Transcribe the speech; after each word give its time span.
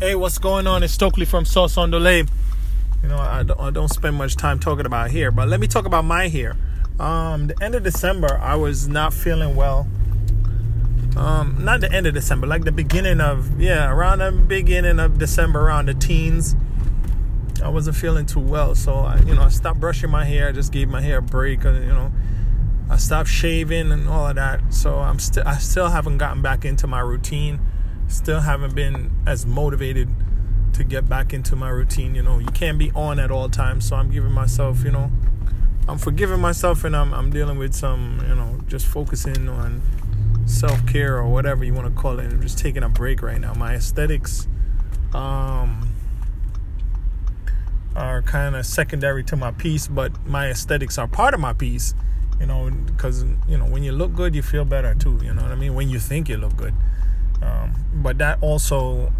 Hey, 0.00 0.16
what's 0.16 0.38
going 0.38 0.66
on? 0.66 0.82
It's 0.82 0.92
Stokely 0.92 1.24
from 1.24 1.44
Sauce 1.44 1.76
on 1.76 1.92
the 1.92 1.98
Delay. 1.98 2.24
You 3.04 3.08
know, 3.08 3.16
I 3.16 3.44
don't, 3.44 3.60
I 3.60 3.70
don't 3.70 3.88
spend 3.88 4.16
much 4.16 4.34
time 4.34 4.58
talking 4.58 4.86
about 4.86 5.12
hair, 5.12 5.30
but 5.30 5.46
let 5.46 5.60
me 5.60 5.68
talk 5.68 5.86
about 5.86 6.04
my 6.04 6.26
hair. 6.26 6.56
Um, 6.98 7.46
the 7.46 7.62
end 7.62 7.76
of 7.76 7.84
December, 7.84 8.36
I 8.38 8.56
was 8.56 8.88
not 8.88 9.14
feeling 9.14 9.54
well. 9.54 9.86
Um, 11.16 11.58
not 11.60 11.80
the 11.80 11.92
end 11.92 12.08
of 12.08 12.14
December, 12.14 12.48
like 12.48 12.64
the 12.64 12.72
beginning 12.72 13.20
of 13.20 13.60
yeah, 13.60 13.88
around 13.88 14.18
the 14.18 14.32
beginning 14.32 14.98
of 14.98 15.16
December, 15.16 15.60
around 15.60 15.86
the 15.86 15.94
teens. 15.94 16.56
I 17.62 17.68
wasn't 17.68 17.96
feeling 17.96 18.26
too 18.26 18.40
well, 18.40 18.74
so 18.74 18.96
I, 18.96 19.20
you 19.20 19.36
know, 19.36 19.42
I 19.42 19.48
stopped 19.48 19.78
brushing 19.78 20.10
my 20.10 20.24
hair. 20.24 20.48
I 20.48 20.52
just 20.52 20.72
gave 20.72 20.88
my 20.88 21.02
hair 21.02 21.18
a 21.18 21.22
break, 21.22 21.64
and 21.64 21.84
you 21.84 21.92
know, 21.92 22.12
I 22.90 22.96
stopped 22.96 23.28
shaving 23.28 23.92
and 23.92 24.08
all 24.08 24.26
of 24.26 24.34
that. 24.34 24.74
So 24.74 24.98
I'm 24.98 25.20
still, 25.20 25.46
I 25.46 25.58
still 25.58 25.88
haven't 25.88 26.18
gotten 26.18 26.42
back 26.42 26.64
into 26.64 26.88
my 26.88 26.98
routine. 26.98 27.60
Still 28.08 28.40
haven't 28.40 28.74
been 28.74 29.10
as 29.26 29.46
motivated 29.46 30.08
to 30.74 30.84
get 30.84 31.08
back 31.08 31.32
into 31.32 31.56
my 31.56 31.68
routine. 31.68 32.14
You 32.14 32.22
know, 32.22 32.38
you 32.38 32.48
can't 32.48 32.78
be 32.78 32.90
on 32.92 33.18
at 33.18 33.30
all 33.30 33.48
times. 33.48 33.88
So 33.88 33.96
I'm 33.96 34.10
giving 34.10 34.32
myself, 34.32 34.84
you 34.84 34.90
know, 34.90 35.10
I'm 35.88 35.98
forgiving 35.98 36.40
myself, 36.40 36.84
and 36.84 36.96
I'm 36.96 37.12
I'm 37.12 37.30
dealing 37.30 37.58
with 37.58 37.74
some, 37.74 38.24
you 38.28 38.34
know, 38.34 38.58
just 38.66 38.86
focusing 38.86 39.48
on 39.48 39.82
self 40.46 40.86
care 40.86 41.16
or 41.16 41.28
whatever 41.28 41.64
you 41.64 41.74
want 41.74 41.94
to 41.94 42.00
call 42.00 42.18
it. 42.18 42.24
I'm 42.24 42.40
just 42.40 42.58
taking 42.58 42.82
a 42.82 42.88
break 42.88 43.22
right 43.22 43.40
now. 43.40 43.54
My 43.54 43.74
aesthetics, 43.74 44.48
um 45.12 45.88
are 47.96 48.22
kind 48.22 48.56
of 48.56 48.66
secondary 48.66 49.22
to 49.24 49.36
my 49.36 49.52
peace, 49.52 49.86
but 49.86 50.26
my 50.26 50.48
aesthetics 50.48 50.98
are 50.98 51.06
part 51.06 51.34
of 51.34 51.40
my 51.40 51.52
peace. 51.52 51.94
You 52.40 52.46
know, 52.46 52.68
because 52.86 53.24
you 53.48 53.56
know 53.56 53.66
when 53.66 53.84
you 53.84 53.92
look 53.92 54.14
good, 54.14 54.34
you 54.34 54.42
feel 54.42 54.64
better 54.64 54.94
too. 54.94 55.20
You 55.22 55.32
know 55.34 55.42
what 55.42 55.52
I 55.52 55.54
mean? 55.54 55.74
When 55.74 55.88
you 55.88 56.00
think 56.00 56.28
you 56.28 56.36
look 56.36 56.56
good, 56.56 56.74
um, 57.44 57.74
but 57.94 58.18
that 58.18 58.38
also 58.42 59.12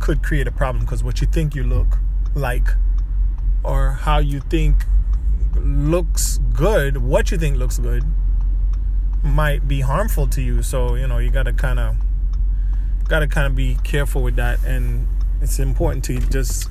could 0.00 0.22
create 0.22 0.48
a 0.48 0.52
problem 0.52 0.84
because 0.84 1.04
what 1.04 1.20
you 1.20 1.26
think 1.26 1.54
you 1.54 1.62
look 1.62 1.98
like, 2.34 2.68
or 3.62 3.90
how 3.92 4.18
you 4.18 4.40
think 4.40 4.84
looks 5.56 6.38
good, 6.52 6.98
what 6.98 7.30
you 7.30 7.38
think 7.38 7.56
looks 7.56 7.78
good, 7.78 8.04
might 9.22 9.68
be 9.68 9.80
harmful 9.80 10.26
to 10.26 10.42
you. 10.42 10.62
So 10.62 10.94
you 10.94 11.06
know 11.06 11.18
you 11.18 11.30
gotta 11.30 11.52
kind 11.52 11.78
of 11.78 11.96
gotta 13.08 13.28
kind 13.28 13.46
of 13.46 13.54
be 13.54 13.76
careful 13.84 14.22
with 14.22 14.36
that, 14.36 14.62
and 14.64 15.06
it's 15.40 15.58
important 15.58 16.04
to 16.04 16.18
just 16.18 16.68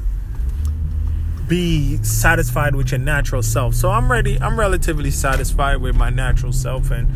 be 1.48 1.98
satisfied 2.04 2.76
with 2.76 2.92
your 2.92 3.00
natural 3.00 3.42
self. 3.42 3.74
So 3.74 3.90
I'm 3.90 4.12
ready. 4.12 4.40
I'm 4.40 4.60
relatively 4.60 5.12
satisfied 5.12 5.78
with 5.78 5.96
my 5.96 6.10
natural 6.10 6.54
self 6.54 6.92
and 6.92 7.10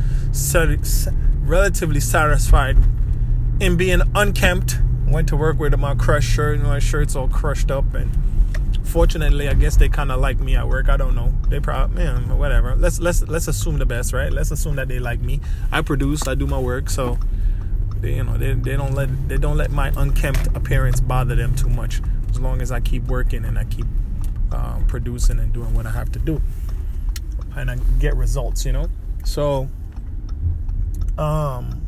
relatively 1.45 2.00
satisfied 2.00 2.78
in 3.64 3.78
being 3.78 4.02
unkempt. 4.14 4.78
Went 5.08 5.30
to 5.30 5.38
work 5.38 5.58
with 5.58 5.78
my 5.80 5.95
crushed 5.95 6.30
shirt 6.30 6.59
and 6.59 6.67
my 6.67 6.80
shirt's 6.80 7.16
all 7.16 7.30
crushed 7.30 7.72
up 7.72 7.94
and 7.94 8.11
fortunately 8.83 9.47
I 9.47 9.53
guess 9.53 9.78
they 9.78 9.88
kind 9.89 10.11
of 10.11 10.19
like 10.19 10.39
me 10.39 10.56
at 10.56 10.67
work. 10.67 10.89
I 10.89 10.97
don't 10.97 11.16
know. 11.16 11.33
They 11.50 11.59
probably 11.59 12.03
man, 12.03 12.38
whatever. 12.38 12.75
Let's 12.75 13.00
let's 13.00 13.22
let's 13.23 13.47
assume 13.47 13.80
the 13.80 13.86
best, 13.86 14.11
right? 14.11 14.31
Let's 14.31 14.52
assume 14.52 14.75
that 14.75 14.88
they 14.88 15.00
like 15.00 15.22
me. 15.22 15.39
I 15.72 15.81
produce, 15.81 16.28
I 16.28 16.36
do 16.36 16.45
my 16.45 16.59
work, 16.59 16.89
so 16.89 17.17
they 18.02 18.16
you 18.16 18.23
know, 18.23 18.38
they, 18.38 18.53
they 18.53 18.75
don't 18.75 18.94
let 18.94 19.30
they 19.30 19.38
don't 19.38 19.58
let 19.58 19.72
my 19.72 19.94
unkempt 19.95 20.47
appearance 20.56 21.00
bother 21.00 21.36
them 21.36 21.56
too 21.56 21.69
much 21.69 22.02
as 22.30 22.39
long 22.39 22.61
as 22.61 22.72
I 22.72 22.81
keep 22.81 23.03
working 23.06 23.45
and 23.45 23.58
I 23.58 23.64
keep 23.64 23.86
um, 24.52 24.86
producing 24.88 25.39
and 25.39 25.53
doing 25.53 25.73
what 25.73 25.86
I 25.86 25.91
have 25.91 26.11
to 26.11 26.19
do, 26.19 26.41
and 27.56 27.72
I 27.72 27.78
get 28.00 28.16
results. 28.16 28.66
You 28.66 28.73
know, 28.73 28.89
so 29.23 29.69
um, 31.17 31.83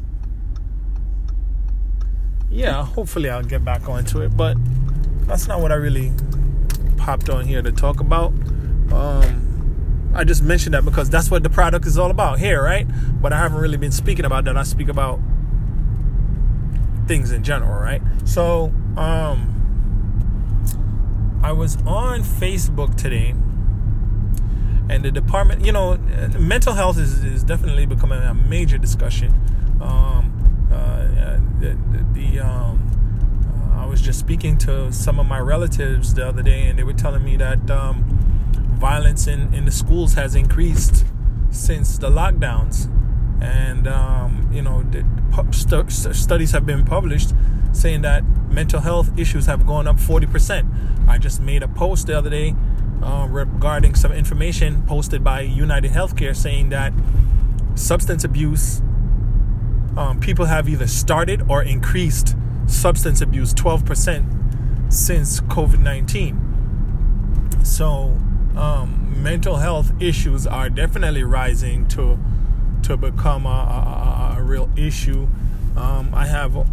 yeah, 2.49 2.85
hopefully 2.85 3.29
I'll 3.29 3.43
get 3.43 3.63
back 3.65 3.89
onto 3.89 4.21
it, 4.21 4.35
but 4.35 4.57
that's 5.27 5.47
not 5.47 5.59
what 5.61 5.71
I 5.71 5.75
really 5.75 6.13
popped 6.97 7.29
on 7.29 7.45
here 7.45 7.61
to 7.61 7.71
talk 7.71 7.99
about. 7.99 8.31
Um, 8.91 10.11
I 10.13 10.23
just 10.23 10.43
mentioned 10.43 10.73
that 10.73 10.85
because 10.85 11.09
that's 11.09 11.29
what 11.29 11.43
the 11.43 11.49
product 11.49 11.85
is 11.85 11.97
all 11.97 12.11
about 12.11 12.39
here, 12.39 12.63
right? 12.63 12.87
But 13.21 13.33
I 13.33 13.37
haven't 13.37 13.59
really 13.59 13.77
been 13.77 13.91
speaking 13.91 14.25
about 14.25 14.45
that. 14.45 14.55
I 14.57 14.63
speak 14.63 14.87
about 14.87 15.19
things 17.07 17.31
in 17.31 17.43
general, 17.43 17.79
right? 17.79 18.01
So, 18.23 18.73
um, 18.97 19.51
I 21.43 21.51
was 21.51 21.77
on 21.85 22.21
Facebook 22.21 22.95
today, 22.95 23.35
and 24.89 25.03
the 25.03 25.11
department, 25.11 25.65
you 25.65 25.71
know, 25.71 25.97
mental 26.39 26.73
health 26.73 26.97
is, 26.97 27.23
is 27.23 27.43
definitely 27.43 27.85
becoming 27.85 28.19
a 28.19 28.33
major 28.33 28.77
discussion. 28.77 29.33
Um, 29.81 30.34
uh, 31.17 31.39
the, 31.59 31.77
the, 31.91 32.05
the 32.13 32.39
um, 32.39 32.91
uh, 33.71 33.83
I 33.83 33.85
was 33.85 34.01
just 34.01 34.19
speaking 34.19 34.57
to 34.59 34.91
some 34.91 35.19
of 35.19 35.25
my 35.25 35.39
relatives 35.39 36.13
the 36.13 36.27
other 36.27 36.43
day, 36.43 36.67
and 36.67 36.77
they 36.77 36.83
were 36.83 36.93
telling 36.93 37.23
me 37.23 37.37
that 37.37 37.69
um, 37.69 38.03
violence 38.75 39.27
in, 39.27 39.53
in 39.53 39.65
the 39.65 39.71
schools 39.71 40.13
has 40.13 40.35
increased 40.35 41.05
since 41.49 41.97
the 41.97 42.09
lockdowns. 42.09 42.91
And, 43.41 43.87
um, 43.87 44.49
you 44.51 44.61
know, 44.61 44.83
studies 45.49 46.51
have 46.51 46.65
been 46.65 46.85
published 46.85 47.33
saying 47.73 48.01
that 48.01 48.23
mental 48.49 48.79
health 48.79 49.11
issues 49.17 49.45
have 49.47 49.65
gone 49.65 49.87
up 49.87 49.97
40%. 49.97 51.07
I 51.07 51.17
just 51.17 51.41
made 51.41 51.61
a 51.63 51.67
post 51.67 52.07
the 52.07 52.17
other 52.17 52.29
day 52.29 52.55
uh, 53.03 53.27
regarding 53.29 53.95
some 53.95 54.11
information 54.11 54.83
posted 54.83 55.23
by 55.23 55.41
United 55.41 55.91
Healthcare 55.91 56.35
saying 56.35 56.69
that 56.69 56.93
substance 57.75 58.23
abuse, 58.23 58.81
um, 59.97 60.19
people 60.19 60.45
have 60.45 60.67
either 60.67 60.87
started 60.87 61.43
or 61.49 61.63
increased 61.63 62.35
substance 62.67 63.21
abuse 63.21 63.53
12% 63.53 64.93
since 64.93 65.41
COVID 65.41 65.79
19. 65.79 67.63
So, 67.63 68.17
um, 68.55 69.21
mental 69.21 69.57
health 69.57 69.91
issues 70.01 70.45
are 70.45 70.69
definitely 70.69 71.23
rising 71.23 71.87
to 71.89 72.19
to 72.83 72.95
become 72.95 73.45
a, 73.47 74.35
a, 74.35 74.39
a 74.39 74.43
real 74.43 74.69
issue. 74.77 75.27
Um, 75.75 76.13
I 76.13 76.27
have 76.27 76.67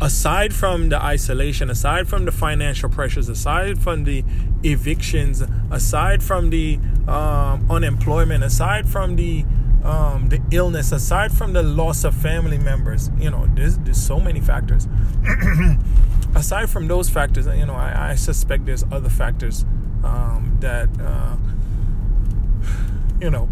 aside 0.00 0.52
from 0.52 0.90
the 0.90 1.02
isolation, 1.02 1.70
aside 1.70 2.06
from 2.06 2.26
the 2.26 2.32
financial 2.32 2.90
pressures, 2.90 3.28
aside 3.28 3.78
from 3.78 4.04
the 4.04 4.24
evictions, 4.62 5.42
aside 5.70 6.22
from 6.22 6.50
the 6.50 6.78
um, 7.08 7.66
unemployment, 7.70 8.44
aside 8.44 8.86
from 8.86 9.16
the 9.16 9.44
um, 9.84 10.28
the 10.28 10.40
illness, 10.50 10.92
aside 10.92 11.32
from 11.32 11.52
the 11.52 11.62
loss 11.62 12.04
of 12.04 12.14
family 12.14 12.58
members, 12.58 13.10
you 13.18 13.30
know, 13.30 13.46
there's, 13.54 13.78
there's 13.78 14.02
so 14.02 14.18
many 14.18 14.40
factors. 14.40 14.88
aside 16.34 16.70
from 16.70 16.88
those 16.88 17.08
factors, 17.08 17.46
you 17.46 17.66
know, 17.66 17.74
I, 17.74 18.10
I 18.10 18.14
suspect 18.14 18.66
there's 18.66 18.84
other 18.90 19.10
factors 19.10 19.64
um, 20.02 20.56
that, 20.60 20.88
uh, 21.00 21.36
you 23.20 23.30
know, 23.30 23.46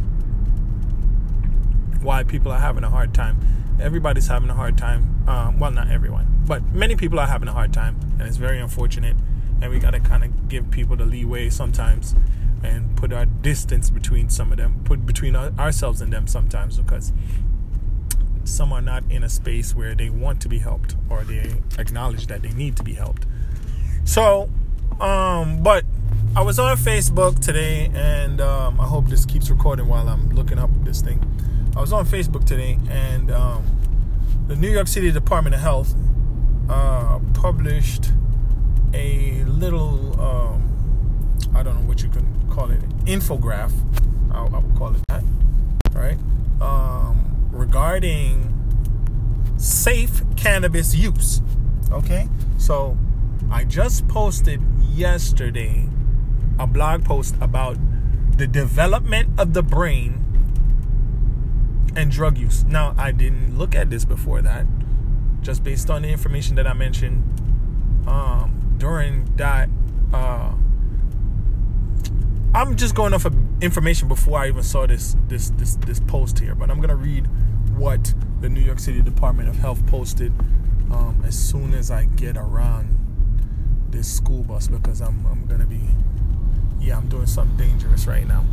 why 2.00 2.24
people 2.24 2.50
are 2.50 2.60
having 2.60 2.84
a 2.84 2.90
hard 2.90 3.14
time. 3.14 3.38
Everybody's 3.80 4.26
having 4.26 4.50
a 4.50 4.54
hard 4.54 4.76
time. 4.78 5.24
Um, 5.28 5.58
well, 5.58 5.70
not 5.70 5.88
everyone 5.90 6.32
but 6.46 6.62
many 6.72 6.96
people 6.96 7.18
are 7.20 7.26
having 7.26 7.48
a 7.48 7.52
hard 7.52 7.72
time, 7.72 7.98
and 8.18 8.22
it's 8.22 8.36
very 8.36 8.60
unfortunate. 8.60 9.16
And 9.60 9.70
we 9.70 9.78
gotta 9.78 10.00
kind 10.00 10.24
of 10.24 10.48
give 10.48 10.70
people 10.70 10.96
the 10.96 11.06
leeway 11.06 11.50
sometimes, 11.50 12.14
and 12.62 12.96
put 12.96 13.12
our 13.12 13.26
distance 13.26 13.90
between 13.90 14.28
some 14.28 14.52
of 14.52 14.58
them, 14.58 14.80
put 14.84 15.04
between 15.06 15.34
ourselves 15.36 16.00
and 16.00 16.12
them 16.12 16.26
sometimes, 16.26 16.78
because 16.78 17.12
some 18.44 18.72
are 18.72 18.82
not 18.82 19.04
in 19.10 19.22
a 19.22 19.28
space 19.28 19.74
where 19.74 19.94
they 19.94 20.10
want 20.10 20.40
to 20.42 20.48
be 20.48 20.58
helped 20.58 20.96
or 21.08 21.24
they 21.24 21.54
acknowledge 21.78 22.26
that 22.26 22.42
they 22.42 22.50
need 22.50 22.76
to 22.76 22.82
be 22.82 22.94
helped. 22.94 23.26
So, 24.04 24.50
um, 25.00 25.62
but 25.62 25.84
I 26.34 26.42
was 26.42 26.58
on 26.58 26.76
Facebook 26.76 27.38
today, 27.40 27.90
and 27.94 28.40
um, 28.40 28.80
I 28.80 28.84
hope 28.84 29.06
this 29.08 29.26
keeps 29.26 29.50
recording 29.50 29.86
while 29.86 30.08
I'm 30.08 30.30
looking 30.30 30.58
up 30.58 30.70
this 30.82 31.02
thing. 31.02 31.20
I 31.76 31.80
was 31.80 31.92
on 31.92 32.06
Facebook 32.06 32.44
today, 32.44 32.78
and 32.88 33.30
um, 33.30 33.64
the 34.48 34.56
New 34.56 34.70
York 34.70 34.88
City 34.88 35.10
Department 35.12 35.54
of 35.54 35.60
Health 35.60 35.94
uh, 36.68 37.18
published 37.34 38.12
a 38.94 39.44
little, 39.44 40.20
um, 40.20 40.71
I 41.54 41.62
don't 41.62 41.80
know 41.80 41.88
what 41.88 42.02
you 42.02 42.08
can 42.08 42.26
call 42.50 42.70
it, 42.70 42.80
infograph. 43.04 43.72
I, 44.32 44.44
I 44.44 44.58
would 44.58 44.76
call 44.76 44.94
it 44.94 45.02
that, 45.08 45.22
right? 45.92 46.18
Um, 46.60 47.48
regarding 47.50 48.48
safe 49.56 50.22
cannabis 50.36 50.94
use. 50.94 51.42
Okay, 51.90 52.28
so 52.58 52.96
I 53.50 53.64
just 53.64 54.08
posted 54.08 54.60
yesterday 54.92 55.88
a 56.58 56.66
blog 56.66 57.04
post 57.04 57.34
about 57.40 57.76
the 58.36 58.46
development 58.46 59.38
of 59.38 59.52
the 59.52 59.62
brain 59.62 60.18
and 61.94 62.10
drug 62.10 62.38
use. 62.38 62.64
Now, 62.64 62.94
I 62.96 63.12
didn't 63.12 63.58
look 63.58 63.74
at 63.74 63.90
this 63.90 64.04
before 64.04 64.40
that 64.42 64.66
just 65.42 65.64
based 65.64 65.90
on 65.90 66.02
the 66.02 66.08
information 66.08 66.54
that 66.56 66.66
I 66.66 66.72
mentioned 66.72 67.22
um, 68.06 68.74
during 68.78 69.24
that. 69.36 69.68
Uh, 70.12 70.52
I'm 72.54 72.76
just 72.76 72.94
going 72.94 73.14
off 73.14 73.24
of 73.24 73.34
information 73.62 74.08
before 74.08 74.38
I 74.38 74.48
even 74.48 74.62
saw 74.62 74.86
this 74.86 75.16
this 75.28 75.50
this 75.50 75.76
this 75.76 76.00
post 76.00 76.38
here, 76.38 76.54
but 76.54 76.70
I'm 76.70 76.80
gonna 76.80 76.96
read 76.96 77.26
what 77.76 78.12
the 78.40 78.48
New 78.48 78.60
York 78.60 78.78
City 78.78 79.00
Department 79.00 79.48
of 79.48 79.56
Health 79.56 79.86
posted 79.86 80.32
um, 80.90 81.22
as 81.26 81.38
soon 81.38 81.72
as 81.72 81.90
I 81.90 82.04
get 82.04 82.36
around 82.36 82.98
this 83.88 84.12
school 84.12 84.42
bus 84.42 84.68
because 84.68 85.00
I'm, 85.00 85.24
I'm 85.26 85.46
gonna 85.46 85.66
be 85.66 85.80
yeah 86.78 86.98
I'm 86.98 87.08
doing 87.08 87.26
something 87.26 87.56
dangerous 87.56 88.06
right 88.06 88.26
now. 88.26 88.44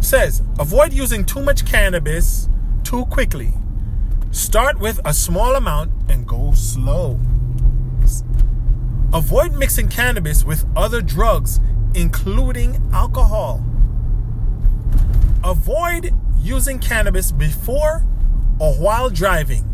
Says 0.00 0.42
avoid 0.58 0.92
using 0.92 1.24
too 1.24 1.40
much 1.40 1.64
cannabis 1.64 2.50
too 2.84 3.06
quickly. 3.06 3.54
Start 4.30 4.78
with 4.78 5.00
a 5.06 5.14
small 5.14 5.54
amount 5.54 5.90
and 6.10 6.26
go 6.26 6.52
slow. 6.52 7.18
Avoid 9.14 9.52
mixing 9.54 9.88
cannabis 9.88 10.44
with 10.44 10.66
other 10.74 11.02
drugs, 11.02 11.60
including 11.94 12.80
alcohol. 12.92 13.64
Avoid 15.44 16.14
using 16.38 16.78
cannabis 16.78 17.32
before 17.32 18.04
or 18.58 18.74
while 18.74 19.10
driving. 19.10 19.64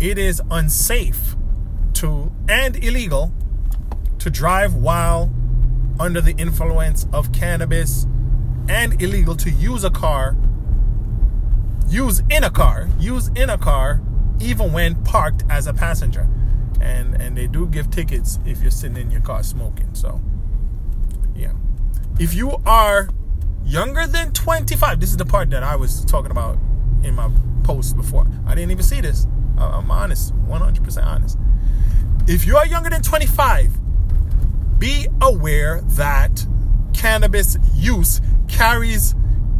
It 0.00 0.18
is 0.18 0.40
unsafe 0.50 1.36
to 1.94 2.32
and 2.48 2.76
illegal 2.82 3.32
to 4.18 4.30
drive 4.30 4.74
while 4.74 5.32
under 5.98 6.20
the 6.20 6.32
influence 6.32 7.06
of 7.12 7.32
cannabis 7.32 8.06
and 8.68 9.00
illegal 9.02 9.34
to 9.34 9.50
use 9.50 9.84
a 9.84 9.90
car 9.90 10.36
use 11.88 12.22
in 12.30 12.44
a 12.44 12.50
car 12.50 12.88
use 13.00 13.28
in 13.34 13.50
a 13.50 13.58
car 13.58 14.00
even 14.40 14.72
when 14.72 14.94
parked 15.04 15.42
as 15.48 15.66
a 15.66 15.72
passenger 15.72 16.28
and 16.80 17.14
and 17.20 17.36
they 17.36 17.46
do 17.46 17.66
give 17.66 17.90
tickets 17.90 18.38
if 18.44 18.60
you're 18.60 18.70
sitting 18.70 18.96
in 18.96 19.10
your 19.10 19.22
car 19.22 19.42
smoking 19.42 19.92
so 19.94 20.20
if 22.18 22.34
you 22.34 22.56
are 22.66 23.08
younger 23.64 24.06
than 24.06 24.32
25 24.32 25.00
this 25.00 25.10
is 25.10 25.16
the 25.16 25.24
part 25.24 25.50
that 25.50 25.62
i 25.62 25.76
was 25.76 26.04
talking 26.04 26.30
about 26.30 26.56
in 27.02 27.14
my 27.14 27.30
post 27.68 27.96
before. 27.96 28.26
I 28.46 28.54
didn't 28.54 28.70
even 28.70 28.82
see 28.82 29.02
this. 29.02 29.26
I'm 29.58 29.90
honest 29.90 30.34
100% 30.46 31.04
honest. 31.04 31.38
If 32.26 32.46
you 32.46 32.56
are 32.56 32.66
younger 32.66 32.90
than 32.90 33.02
25 33.02 33.78
be 34.78 35.06
aware 35.20 35.80
that 35.82 36.46
cannabis 36.94 37.58
use 37.74 38.20
carries 38.46 39.14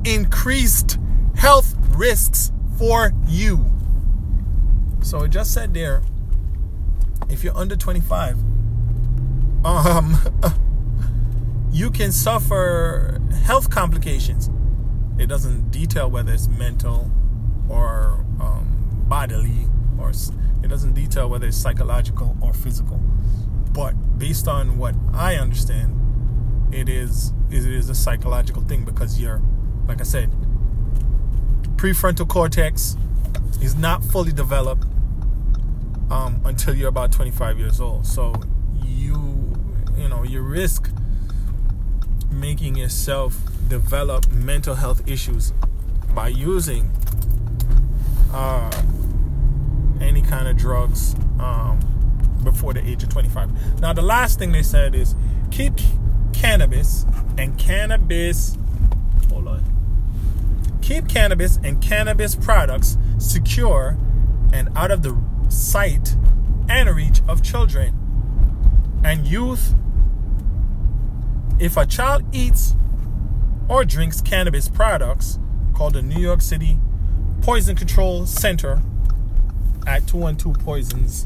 increased 0.05 0.99
health 1.35 1.75
risks 1.91 2.53
for 2.79 3.13
you. 3.27 3.71
So 5.03 5.25
it 5.25 5.31
just 5.31 5.53
said 5.53 5.75
there, 5.75 6.03
if 7.29 7.45
you're 7.45 7.57
under 7.57 7.77
25, 7.77 8.39
um, 9.65 10.17
you 11.79 11.93
can 11.93 12.11
suffer 12.11 13.21
health 13.45 13.71
complications. 13.71 14.51
It 15.17 15.29
doesn't 15.29 15.71
detail 15.71 16.11
whether 16.11 16.33
it's 16.33 16.49
mental 16.49 17.09
or 17.69 18.27
um, 18.41 19.05
bodily, 19.09 19.69
or 19.97 20.11
it 20.11 20.67
doesn't 20.67 20.95
detail 20.95 21.31
whether 21.31 21.47
it's 21.47 21.57
psychological 21.57 22.37
or 22.41 22.53
physical. 22.53 22.97
But 23.73 23.93
based 24.19 24.49
on 24.49 24.77
what 24.77 24.97
I 25.15 25.37
understand, 25.37 25.95
it 26.75 26.89
is 26.89 27.33
it 27.49 27.65
is 27.65 27.89
a 27.89 27.95
psychological 27.95 28.63
thing 28.63 28.85
because 28.85 29.21
you're, 29.21 29.41
like 29.87 30.01
I 30.01 30.05
said, 30.05 30.33
prefrontal 31.77 32.27
cortex 32.27 32.97
is 33.63 33.77
not 33.77 34.03
fully 34.03 34.33
developed 34.33 34.85
um, 36.11 36.43
until 36.45 36.75
you're 36.75 36.89
about 36.89 37.13
25 37.13 37.57
years 37.61 37.81
old. 37.81 38.05
So 38.05 38.35
you 38.83 39.55
you 39.97 40.09
know 40.09 40.25
you 40.25 40.41
risk 40.41 40.91
making 42.41 42.77
yourself 42.77 43.37
develop 43.69 44.31
mental 44.31 44.75
health 44.75 45.07
issues 45.07 45.53
by 46.15 46.29
using 46.29 46.91
uh, 48.33 48.71
any 50.01 50.23
kind 50.23 50.49
of 50.49 50.57
drugs 50.57 51.15
um, 51.41 51.81
before 52.45 52.73
the 52.73 52.87
age 52.87 53.03
of 53.03 53.09
25. 53.09 53.81
Now, 53.81 53.93
the 53.93 54.03
last 54.03 54.39
thing 54.39 54.53
they 54.53 54.63
said 54.63 54.95
is 54.95 55.15
keep 55.51 55.75
cannabis 56.33 57.05
and 57.37 57.59
cannabis. 57.59 58.57
Hold 59.31 59.49
on. 59.49 59.65
Keep 60.83 61.09
cannabis 61.09 61.59
and 61.63 61.83
cannabis 61.83 62.35
products 62.35 62.97
secure 63.19 63.99
and 64.53 64.69
out 64.77 64.91
of 64.91 65.03
the 65.03 65.17
sight 65.49 66.17
and 66.69 66.89
reach 66.95 67.21
of 67.29 67.43
children 67.43 67.95
and 69.05 69.27
youth. 69.27 69.75
If 71.61 71.77
a 71.77 71.87
child 71.87 72.25
eats 72.33 72.75
or 73.69 73.85
drinks 73.85 74.21
cannabis 74.21 74.69
products, 74.69 75.39
called 75.75 75.95
the 75.95 76.03
New 76.03 76.21
York 76.21 76.41
City 76.41 76.79
Poison 77.41 77.77
Control 77.77 78.27
Center 78.27 78.83
at 79.87 80.09
212 80.09 80.59
Poisons 80.59 81.25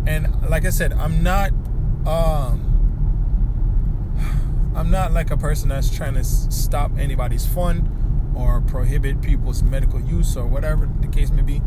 And 0.08 0.50
like 0.50 0.66
I 0.66 0.72
said, 0.72 0.94
I'm 0.94 1.22
not 1.22 1.52
um 2.08 2.70
I'm 4.74 4.90
not 4.90 5.12
like 5.12 5.30
a 5.32 5.38
person 5.38 5.70
that's 5.70 5.94
trying 5.94 6.14
to 6.14 6.24
stop 6.24 6.98
anybody's 6.98 7.46
fun 7.46 8.32
or 8.34 8.62
prohibit 8.62 9.22
people's 9.22 9.62
medical 9.62 10.00
use 10.00 10.38
or 10.38 10.48
whatever 10.48 10.90
the 11.02 11.08
case 11.08 11.30
may 11.30 11.42
be. 11.42 11.62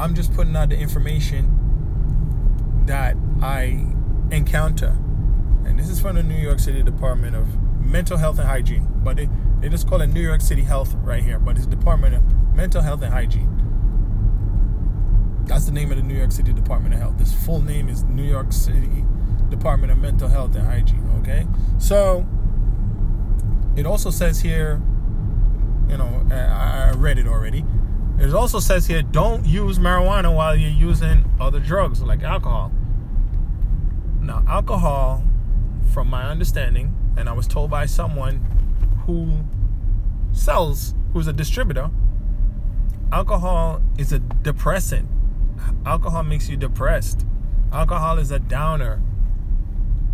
I'm 0.00 0.14
just 0.14 0.32
putting 0.32 0.56
out 0.56 0.70
the 0.70 0.78
information 0.78 1.52
that 2.86 3.14
I 3.42 3.86
encounter. 4.30 4.96
And 5.66 5.78
this 5.78 5.90
is 5.90 6.00
from 6.00 6.16
the 6.16 6.22
New 6.22 6.34
York 6.34 6.60
City 6.60 6.82
Department 6.82 7.36
of 7.36 7.46
Mental 7.86 8.16
Health 8.16 8.38
and 8.38 8.48
Hygiene. 8.48 8.86
But 9.04 9.16
they, 9.16 9.28
they 9.60 9.68
just 9.68 9.88
call 9.88 10.00
it 10.00 10.08
New 10.08 10.20
York 10.20 10.40
City 10.40 10.62
Health 10.62 10.94
right 11.02 11.22
here. 11.22 11.38
But 11.38 11.56
it's 11.56 11.66
Department 11.66 12.14
of 12.14 12.54
Mental 12.54 12.82
Health 12.82 13.02
and 13.02 13.12
Hygiene. 13.12 13.52
That's 15.46 15.66
the 15.66 15.72
name 15.72 15.90
of 15.92 15.96
the 15.96 16.02
New 16.02 16.16
York 16.16 16.32
City 16.32 16.52
Department 16.52 16.94
of 16.94 17.00
Health. 17.00 17.18
This 17.18 17.32
full 17.32 17.62
name 17.62 17.88
is 17.88 18.02
New 18.04 18.24
York 18.24 18.52
City 18.52 19.04
Department 19.48 19.92
of 19.92 19.98
Mental 19.98 20.28
Health 20.28 20.56
and 20.56 20.66
Hygiene. 20.66 21.08
Okay? 21.20 21.46
So 21.78 22.26
it 23.76 23.86
also 23.86 24.10
says 24.10 24.40
here, 24.40 24.80
you 25.88 25.96
know, 25.96 26.26
I 26.30 26.92
read 26.96 27.18
it 27.18 27.28
already. 27.28 27.64
It 28.18 28.32
also 28.34 28.58
says 28.58 28.86
here, 28.86 29.02
don't 29.02 29.44
use 29.44 29.78
marijuana 29.78 30.34
while 30.34 30.56
you're 30.56 30.70
using 30.70 31.30
other 31.38 31.60
drugs 31.60 32.02
like 32.02 32.22
alcohol. 32.22 32.72
Now, 34.20 34.42
alcohol, 34.48 35.22
from 35.92 36.08
my 36.08 36.24
understanding, 36.24 36.94
and 37.16 37.28
I 37.28 37.32
was 37.32 37.46
told 37.46 37.70
by 37.70 37.86
someone 37.86 38.40
who 39.06 39.44
sells, 40.32 40.94
who's 41.12 41.26
a 41.26 41.32
distributor, 41.32 41.90
alcohol 43.12 43.82
is 43.98 44.12
a 44.12 44.18
depressant. 44.18 45.08
Alcohol 45.84 46.22
makes 46.22 46.48
you 46.48 46.56
depressed. 46.56 47.24
Alcohol 47.72 48.18
is 48.18 48.30
a 48.30 48.38
downer. 48.38 49.00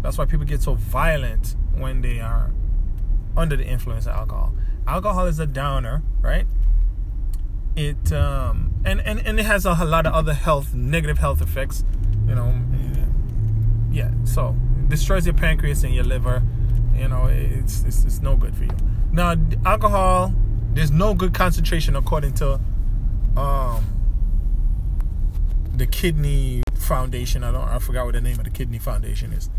That's 0.03 0.19
why 0.19 0.25
people 0.25 0.47
get 0.47 0.63
so 0.63 0.75
violent 0.75 1.57
when 1.75 2.03
they 2.03 2.21
are 2.21 2.53
under 3.37 3.57
the 3.57 3.65
influence 3.65 4.07
of 4.07 4.13
alcohol. 4.13 4.55
Alcohol 4.87 5.27
is 5.27 5.39
a 5.39 5.47
downer, 5.47 6.03
right? 6.21 6.47
It 7.77 8.13
um, 8.13 8.75
and, 8.85 9.01
and 9.01 9.21
and 9.21 9.41
it 9.41 9.47
has 9.47 9.65
a, 9.65 9.77
a 9.81 9.85
lot 9.85 10.07
of 10.07 10.13
other 10.13 10.35
health 10.35 10.75
negative 10.75 11.19
health 11.19 11.41
effects, 11.41 11.85
you 12.27 12.35
know. 12.35 12.55
Yeah, 13.91 14.11
so 14.25 14.57
destroys 14.89 15.27
your 15.27 15.35
pancreas 15.35 15.85
and 15.85 15.95
your 15.95 16.05
liver. 16.05 16.43
You 16.95 17.09
know, 17.09 17.27
it's, 17.27 17.85
it's 17.85 18.05
it's 18.05 18.21
no 18.21 18.37
good 18.37 18.55
for 18.57 18.65
you. 18.65 18.77
Now, 19.13 19.35
alcohol, 19.65 20.35
there's 20.75 20.91
no 20.91 21.15
good 21.15 21.35
concentration 21.35 21.97
according 21.97 22.35
to 22.35 22.61
um 23.37 23.87
the 25.75 25.87
kidney 25.87 26.63
foundation. 26.75 27.45
I 27.45 27.51
don't 27.51 27.69
I 27.69 27.79
forgot 27.79 28.05
what 28.05 28.15
the 28.15 28.21
name 28.21 28.39
of 28.39 28.45
the 28.45 28.51
kidney 28.51 28.79
foundation 28.79 29.33
is. 29.33 29.51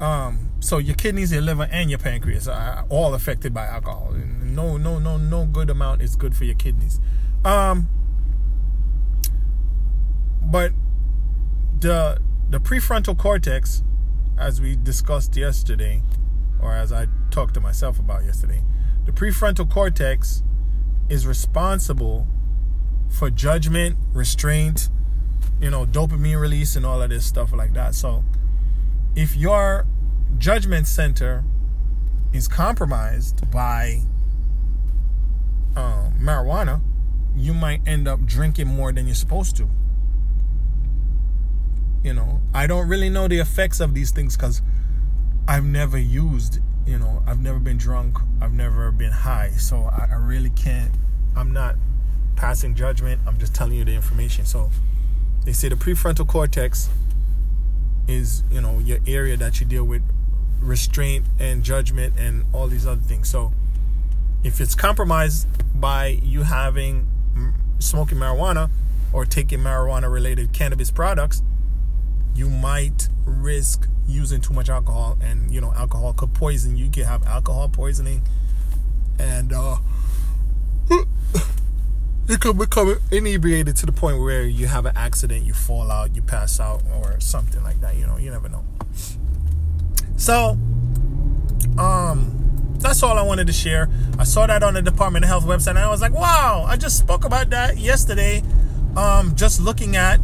Um, 0.00 0.50
so 0.60 0.78
your 0.78 0.94
kidneys, 0.94 1.32
your 1.32 1.42
liver, 1.42 1.68
and 1.72 1.90
your 1.90 1.98
pancreas 1.98 2.46
are 2.46 2.84
all 2.88 3.14
affected 3.14 3.52
by 3.52 3.66
alcohol. 3.66 4.12
No, 4.12 4.76
no, 4.76 4.98
no, 4.98 5.16
no 5.16 5.44
good 5.44 5.70
amount 5.70 6.02
is 6.02 6.14
good 6.14 6.36
for 6.36 6.44
your 6.44 6.54
kidneys. 6.54 7.00
Um, 7.44 7.88
but 10.42 10.72
the 11.80 12.20
the 12.50 12.60
prefrontal 12.60 13.16
cortex, 13.16 13.82
as 14.38 14.60
we 14.60 14.76
discussed 14.76 15.36
yesterday, 15.36 16.02
or 16.60 16.74
as 16.74 16.92
I 16.92 17.08
talked 17.30 17.54
to 17.54 17.60
myself 17.60 17.98
about 17.98 18.24
yesterday, 18.24 18.62
the 19.04 19.12
prefrontal 19.12 19.70
cortex 19.70 20.42
is 21.08 21.26
responsible 21.26 22.26
for 23.08 23.30
judgment, 23.30 23.96
restraint, 24.12 24.88
you 25.60 25.70
know, 25.70 25.86
dopamine 25.86 26.40
release, 26.40 26.76
and 26.76 26.86
all 26.86 27.02
of 27.02 27.10
this 27.10 27.24
stuff 27.24 27.52
like 27.52 27.72
that. 27.74 27.94
So 27.94 28.24
if 29.16 29.36
your 29.36 29.86
judgment 30.36 30.86
center 30.86 31.42
is 32.32 32.46
compromised 32.46 33.50
by 33.50 34.02
uh, 35.74 36.10
marijuana, 36.20 36.80
you 37.34 37.54
might 37.54 37.80
end 37.86 38.06
up 38.06 38.24
drinking 38.24 38.66
more 38.66 38.92
than 38.92 39.06
you're 39.06 39.14
supposed 39.14 39.56
to. 39.56 39.68
You 42.08 42.14
know, 42.14 42.40
I 42.54 42.66
don't 42.66 42.88
really 42.88 43.10
know 43.10 43.28
the 43.28 43.38
effects 43.38 43.80
of 43.80 43.92
these 43.92 44.12
things 44.12 44.34
because 44.34 44.62
I've 45.46 45.66
never 45.66 45.98
used, 45.98 46.58
you 46.86 46.98
know, 46.98 47.22
I've 47.26 47.38
never 47.38 47.58
been 47.58 47.76
drunk, 47.76 48.16
I've 48.40 48.54
never 48.54 48.90
been 48.90 49.12
high. 49.12 49.50
So 49.58 49.82
I, 49.82 50.08
I 50.12 50.14
really 50.14 50.48
can't, 50.48 50.90
I'm 51.36 51.52
not 51.52 51.76
passing 52.34 52.74
judgment, 52.74 53.20
I'm 53.26 53.38
just 53.38 53.54
telling 53.54 53.74
you 53.74 53.84
the 53.84 53.92
information. 53.92 54.46
So 54.46 54.70
they 55.44 55.52
say 55.52 55.68
the 55.68 55.74
prefrontal 55.74 56.26
cortex 56.26 56.88
is, 58.06 58.42
you 58.50 58.62
know, 58.62 58.78
your 58.78 59.00
area 59.06 59.36
that 59.36 59.60
you 59.60 59.66
deal 59.66 59.84
with 59.84 60.00
restraint 60.60 61.26
and 61.38 61.62
judgment 61.62 62.14
and 62.16 62.46
all 62.54 62.68
these 62.68 62.86
other 62.86 63.02
things. 63.02 63.28
So 63.28 63.52
if 64.42 64.62
it's 64.62 64.74
compromised 64.74 65.46
by 65.78 66.18
you 66.22 66.44
having 66.44 67.06
smoking 67.80 68.16
marijuana 68.16 68.70
or 69.12 69.26
taking 69.26 69.58
marijuana 69.58 70.10
related 70.10 70.54
cannabis 70.54 70.90
products, 70.90 71.42
you 72.38 72.48
might 72.48 73.08
risk 73.24 73.88
using 74.06 74.40
too 74.40 74.54
much 74.54 74.68
alcohol 74.68 75.18
and 75.20 75.52
you 75.52 75.60
know 75.60 75.72
alcohol 75.74 76.12
could 76.12 76.32
poison 76.34 76.76
you. 76.76 76.84
You 76.86 76.90
can 76.90 77.04
have 77.04 77.26
alcohol 77.26 77.68
poisoning 77.68 78.22
and 79.18 79.52
uh 79.52 79.76
you 82.28 82.38
could 82.38 82.56
become 82.58 82.98
inebriated 83.10 83.74
to 83.76 83.86
the 83.86 83.92
point 83.92 84.20
where 84.20 84.42
you 84.42 84.66
have 84.66 84.86
an 84.86 84.96
accident, 84.96 85.44
you 85.44 85.54
fall 85.54 85.90
out, 85.90 86.14
you 86.14 86.22
pass 86.22 86.60
out, 86.60 86.82
or 86.94 87.18
something 87.20 87.62
like 87.62 87.80
that. 87.80 87.96
You 87.96 88.06
know, 88.06 88.18
you 88.18 88.30
never 88.30 88.48
know. 88.48 88.64
So, 90.16 90.58
um, 91.78 92.74
that's 92.78 93.02
all 93.02 93.18
I 93.18 93.22
wanted 93.22 93.46
to 93.46 93.52
share. 93.52 93.88
I 94.18 94.24
saw 94.24 94.46
that 94.46 94.62
on 94.62 94.74
the 94.74 94.82
Department 94.82 95.24
of 95.24 95.30
Health 95.30 95.44
website, 95.44 95.70
and 95.70 95.78
I 95.78 95.88
was 95.88 96.02
like, 96.02 96.12
wow, 96.12 96.64
I 96.66 96.76
just 96.76 96.98
spoke 96.98 97.24
about 97.24 97.50
that 97.50 97.78
yesterday. 97.78 98.42
Um, 98.96 99.34
just 99.34 99.60
looking 99.60 99.96
at, 99.96 100.20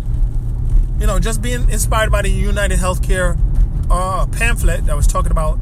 you 1.04 1.08
know, 1.08 1.18
just 1.18 1.42
being 1.42 1.68
inspired 1.68 2.10
by 2.10 2.22
the 2.22 2.30
United 2.30 2.78
Healthcare 2.78 3.38
uh, 3.90 4.24
pamphlet 4.24 4.86
that 4.86 4.96
was 4.96 5.06
talking 5.06 5.30
about 5.30 5.58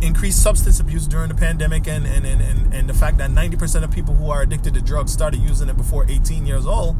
increased 0.00 0.42
substance 0.42 0.80
abuse 0.80 1.06
during 1.06 1.28
the 1.28 1.34
pandemic 1.34 1.86
and, 1.86 2.06
and, 2.06 2.24
and, 2.24 2.40
and, 2.40 2.72
and 2.72 2.88
the 2.88 2.94
fact 2.94 3.18
that 3.18 3.30
90% 3.30 3.84
of 3.84 3.90
people 3.90 4.14
who 4.14 4.30
are 4.30 4.40
addicted 4.40 4.72
to 4.72 4.80
drugs 4.80 5.12
started 5.12 5.40
using 5.40 5.68
it 5.68 5.76
before 5.76 6.06
18 6.08 6.46
years 6.46 6.64
old 6.64 6.96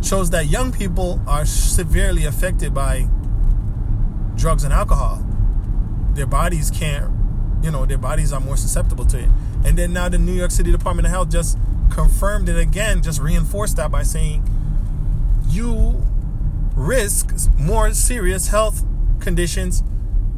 shows 0.00 0.30
that 0.30 0.46
young 0.46 0.70
people 0.70 1.20
are 1.26 1.44
severely 1.44 2.24
affected 2.24 2.72
by 2.72 3.08
drugs 4.36 4.62
and 4.62 4.72
alcohol. 4.72 5.26
Their 6.12 6.26
bodies 6.26 6.70
can't, 6.70 7.12
you 7.64 7.72
know, 7.72 7.84
their 7.84 7.98
bodies 7.98 8.32
are 8.32 8.38
more 8.38 8.56
susceptible 8.56 9.06
to 9.06 9.18
it. 9.18 9.28
And 9.64 9.76
then 9.76 9.92
now 9.92 10.08
the 10.08 10.18
New 10.18 10.34
York 10.34 10.52
City 10.52 10.70
Department 10.70 11.06
of 11.06 11.10
Health 11.10 11.30
just 11.30 11.58
confirmed 11.90 12.48
it 12.48 12.56
again, 12.56 13.02
just 13.02 13.20
reinforced 13.20 13.74
that 13.78 13.90
by 13.90 14.04
saying 14.04 14.48
you 15.48 16.06
risk 16.78 17.34
more 17.58 17.92
serious 17.92 18.48
health 18.48 18.84
conditions 19.18 19.82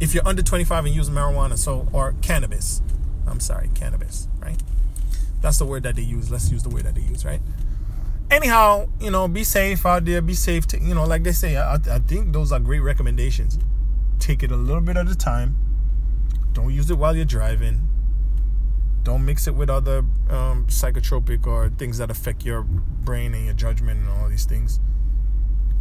if 0.00 0.14
you're 0.14 0.26
under 0.26 0.42
25 0.42 0.87
and 0.87 0.94
use 0.94 1.11
marijuana, 1.11 1.59
so 1.59 1.87
or 1.92 2.14
cannabis. 2.23 2.80
I'm 3.26 3.40
sorry, 3.40 3.68
cannabis, 3.75 4.26
right? 4.40 4.61
That's 5.42 5.59
the 5.59 5.66
word 5.66 5.82
that 5.82 5.97
they 5.97 6.02
use. 6.02 6.30
Let's 6.30 6.50
use 6.50 6.62
the 6.62 6.70
word 6.70 6.85
that 6.85 6.94
they 6.94 7.02
use, 7.02 7.25
right? 7.25 7.40
Anyhow, 8.30 8.88
you 9.00 9.11
know, 9.11 9.28
be 9.28 9.44
safe 9.44 9.85
out 9.85 10.06
there. 10.06 10.23
Be 10.23 10.35
safe. 10.35 10.66
To, 10.68 10.80
you 10.80 10.94
know, 10.94 11.04
like 11.04 11.25
they 11.25 11.32
say, 11.32 11.56
I, 11.56 11.75
I 11.75 11.99
think 11.99 12.32
those 12.32 12.52
are 12.52 12.61
great 12.61 12.80
recommendations. 12.80 13.59
Take 14.18 14.42
it 14.42 14.50
a 14.50 14.56
little 14.56 14.80
bit 14.80 14.97
at 14.97 15.09
a 15.09 15.16
time. 15.16 15.56
Don't 16.54 16.73
use 16.73 16.90
it 16.90 16.97
while 16.97 17.14
you're 17.14 17.25
driving. 17.25 17.87
Don't 19.02 19.25
mix 19.25 19.47
it 19.47 19.54
with 19.54 19.68
other 19.68 19.99
um, 20.28 20.66
psychotropic 20.68 21.47
or 21.47 21.68
things 21.70 21.99
that 21.99 22.11
affect 22.11 22.44
your 22.44 22.62
brain 22.62 23.35
and 23.35 23.44
your 23.44 23.54
judgment 23.54 24.00
and 24.00 24.09
all 24.09 24.28
these 24.28 24.44
things. 24.44 24.80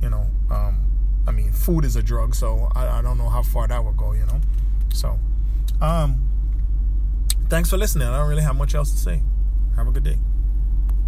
You 0.02 0.10
know, 0.10 0.28
um, 0.50 0.86
I 1.28 1.32
mean, 1.32 1.52
food 1.52 1.86
is 1.86 1.96
a 1.96 2.04
drug, 2.04 2.36
so 2.36 2.70
I, 2.76 3.00
I 3.00 3.02
don't 3.02 3.18
know 3.18 3.30
how 3.30 3.44
far 3.44 3.68
that 3.68 3.84
would 3.84 3.98
go, 3.98 4.14
you 4.14 4.26
know. 4.26 4.40
So, 4.94 5.20
um, 5.82 6.24
thanks 7.50 7.70
for 7.70 7.78
listening. 7.78 8.08
I 8.08 8.18
don't 8.18 8.30
really 8.30 8.44
have 8.44 8.56
much 8.56 8.76
else 8.76 8.92
to 8.92 8.98
say. 8.98 9.22
Have 9.76 9.88
a 9.88 9.92
good 9.92 10.04
day. 10.04 10.18